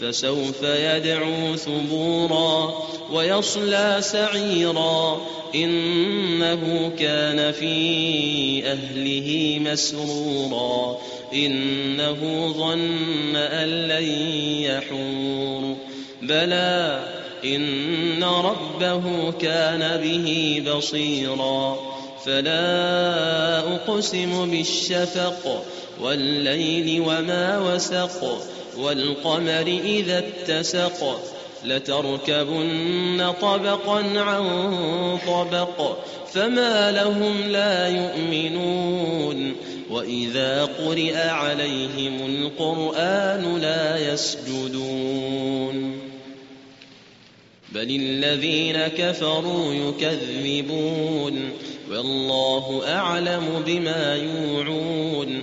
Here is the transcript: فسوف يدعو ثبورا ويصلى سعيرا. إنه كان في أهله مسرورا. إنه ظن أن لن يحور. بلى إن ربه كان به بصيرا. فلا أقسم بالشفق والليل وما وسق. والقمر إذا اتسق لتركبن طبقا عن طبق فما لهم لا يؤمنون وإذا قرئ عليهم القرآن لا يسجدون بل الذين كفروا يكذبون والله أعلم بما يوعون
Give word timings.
فسوف 0.00 0.62
يدعو 0.62 1.56
ثبورا 1.56 2.74
ويصلى 3.12 3.96
سعيرا. 4.00 5.20
إنه 5.54 6.92
كان 6.98 7.52
في 7.52 8.62
أهله 8.66 9.58
مسرورا. 9.60 10.96
إنه 11.34 12.52
ظن 12.58 13.36
أن 13.36 13.68
لن 13.68 14.08
يحور. 14.62 15.76
بلى 16.22 17.04
إن 17.44 18.24
ربه 18.24 19.32
كان 19.32 20.00
به 20.02 20.62
بصيرا. 20.72 21.76
فلا 22.26 23.58
أقسم 23.58 24.50
بالشفق 24.50 25.64
والليل 26.00 27.00
وما 27.00 27.74
وسق. 27.74 28.38
والقمر 28.78 29.80
إذا 29.84 30.18
اتسق 30.18 31.20
لتركبن 31.64 33.32
طبقا 33.40 34.20
عن 34.20 34.48
طبق 35.26 35.98
فما 36.32 36.92
لهم 36.92 37.42
لا 37.48 37.88
يؤمنون 37.88 39.56
وإذا 39.90 40.64
قرئ 40.64 41.16
عليهم 41.16 42.18
القرآن 42.26 43.58
لا 43.60 44.12
يسجدون 44.12 46.00
بل 47.72 47.90
الذين 47.90 48.76
كفروا 48.76 49.74
يكذبون 49.74 51.50
والله 51.90 52.82
أعلم 52.88 53.62
بما 53.66 54.16
يوعون 54.16 55.42